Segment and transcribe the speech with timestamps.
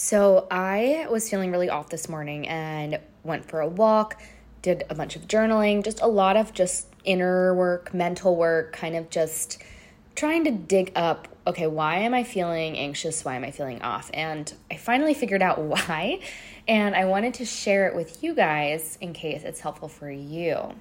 [0.00, 4.22] So I was feeling really off this morning and went for a walk,
[4.62, 8.94] did a bunch of journaling, just a lot of just inner work, mental work, kind
[8.94, 9.60] of just
[10.14, 13.24] trying to dig up okay, why am I feeling anxious?
[13.24, 14.08] Why am I feeling off?
[14.14, 16.20] And I finally figured out why,
[16.68, 20.76] and I wanted to share it with you guys in case it's helpful for you.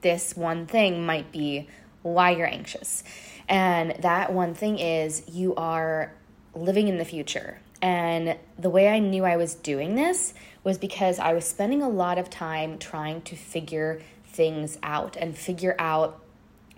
[0.00, 1.68] This one thing might be
[2.02, 3.04] why you're anxious.
[3.48, 6.12] And that one thing is you are
[6.52, 7.61] living in the future.
[7.82, 11.88] And the way I knew I was doing this was because I was spending a
[11.88, 16.20] lot of time trying to figure things out and figure out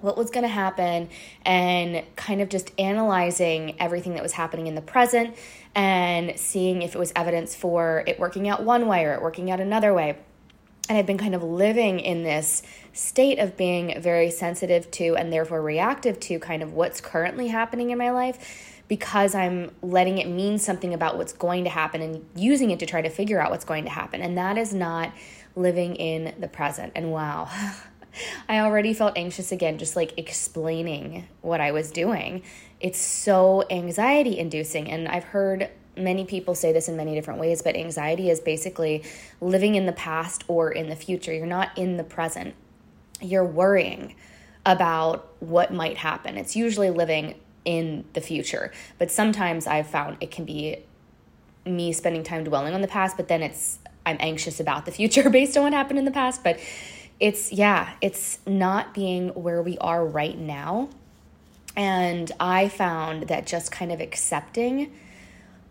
[0.00, 1.08] what was going to happen
[1.44, 5.36] and kind of just analyzing everything that was happening in the present
[5.74, 9.50] and seeing if it was evidence for it working out one way or it working
[9.50, 10.16] out another way.
[10.88, 15.32] And I've been kind of living in this state of being very sensitive to and
[15.32, 20.28] therefore reactive to kind of what's currently happening in my life because I'm letting it
[20.28, 23.50] mean something about what's going to happen and using it to try to figure out
[23.50, 24.20] what's going to happen.
[24.20, 25.12] And that is not
[25.56, 26.92] living in the present.
[26.94, 27.48] And wow,
[28.48, 32.42] I already felt anxious again, just like explaining what I was doing.
[32.78, 34.90] It's so anxiety inducing.
[34.90, 39.02] And I've heard many people say this in many different ways, but anxiety is basically
[39.40, 41.32] living in the past or in the future.
[41.32, 42.54] You're not in the present,
[43.20, 44.14] you're worrying
[44.66, 46.36] about what might happen.
[46.36, 48.72] It's usually living in the future.
[48.98, 50.78] But sometimes I've found it can be
[51.66, 55.30] me spending time dwelling on the past, but then it's I'm anxious about the future
[55.30, 56.44] based on what happened in the past.
[56.44, 56.60] But
[57.20, 60.88] it's, yeah, it's not being where we are right now.
[61.76, 64.92] And I found that just kind of accepting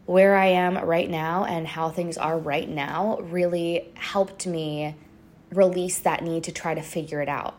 [0.06, 4.96] where I am right now and how things are right now really helped me
[5.52, 7.58] release that need to try to figure it out.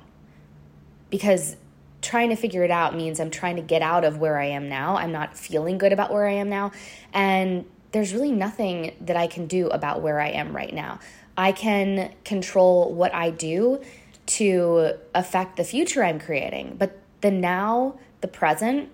[1.10, 1.56] Because
[2.02, 4.68] trying to figure it out means I'm trying to get out of where I am
[4.68, 4.96] now.
[4.96, 6.72] I'm not feeling good about where I am now.
[7.14, 10.98] And there's really nothing that I can do about where I am right now.
[11.36, 13.80] I can control what I do
[14.26, 16.76] to affect the future I'm creating.
[16.78, 18.90] But the now, the present,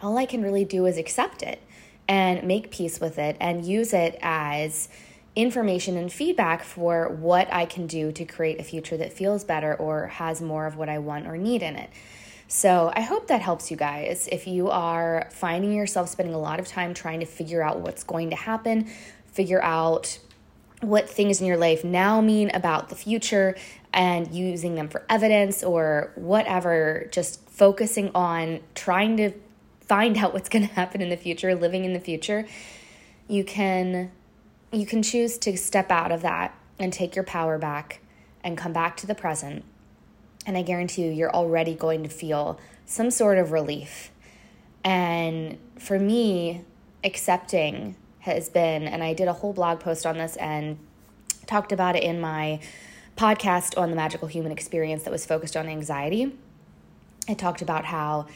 [0.00, 1.60] all I can really do is accept it
[2.08, 4.88] and make peace with it and use it as
[5.34, 9.74] information and feedback for what I can do to create a future that feels better
[9.74, 11.90] or has more of what I want or need in it.
[12.48, 14.28] So, I hope that helps you guys.
[14.30, 18.04] If you are finding yourself spending a lot of time trying to figure out what's
[18.04, 18.90] going to happen,
[19.32, 20.18] figure out
[20.82, 23.56] what things in your life now mean about the future
[23.94, 29.32] and using them for evidence or whatever, just focusing on trying to
[29.86, 32.46] find out what's going to happen in the future, living in the future,
[33.28, 34.10] you can
[34.72, 38.00] you can choose to step out of that and take your power back
[38.42, 39.64] and come back to the present.
[40.46, 44.10] And I guarantee you you're already going to feel some sort of relief.
[44.82, 46.64] And for me,
[47.04, 50.78] accepting has been, and I did a whole blog post on this and
[51.46, 52.60] talked about it in my
[53.16, 56.34] podcast on the magical human experience that was focused on anxiety.
[57.28, 58.26] I talked about how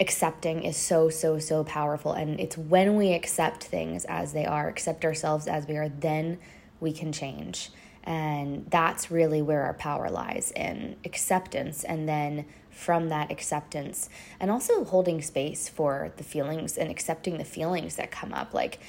[0.00, 2.12] accepting is so, so, so powerful.
[2.12, 6.38] And it's when we accept things as they are, accept ourselves as we are, then
[6.80, 7.70] we can change.
[8.04, 11.84] And that's really where our power lies in acceptance.
[11.84, 14.08] And then from that acceptance,
[14.40, 18.54] and also holding space for the feelings and accepting the feelings that come up.
[18.54, 18.80] Like,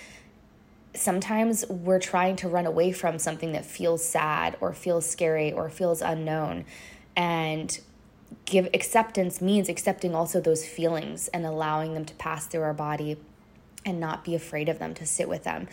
[0.96, 5.70] sometimes we're trying to run away from something that feels sad or feels scary or
[5.70, 6.66] feels unknown
[7.16, 7.80] and
[8.46, 13.18] give acceptance means accepting also those feelings and allowing them to pass through our body
[13.86, 15.68] and not be afraid of them to sit with them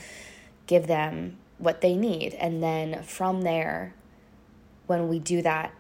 [0.66, 3.94] give them what they need and then from there
[4.86, 5.72] when we do that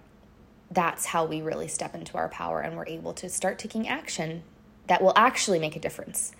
[0.70, 4.42] that's how we really step into our power and we're able to start taking action
[4.86, 6.32] that will actually make a difference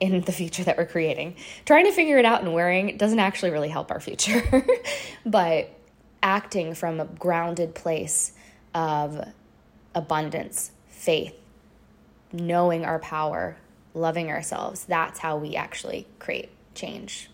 [0.00, 1.36] in the future that we're creating.
[1.64, 4.66] Trying to figure it out and wearing doesn't actually really help our future,
[5.26, 5.70] but
[6.22, 8.32] acting from a grounded place
[8.74, 9.24] of
[9.94, 11.34] abundance, faith,
[12.32, 13.56] knowing our power,
[13.94, 17.28] loving ourselves, that's how we actually create change.